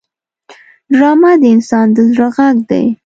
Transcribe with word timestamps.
ډرامه 0.97 1.31
د 1.41 1.43
انسان 1.55 1.87
د 1.95 1.97
زړه 2.11 2.27
غږ 2.35 2.57
دی 2.69 2.83